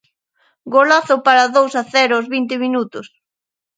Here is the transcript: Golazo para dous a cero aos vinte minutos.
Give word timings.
Golazo 0.75 1.15
para 1.25 1.51
dous 1.55 1.73
a 1.81 1.83
cero 1.93 2.13
aos 2.15 2.27
vinte 2.35 2.55
minutos. 2.65 3.07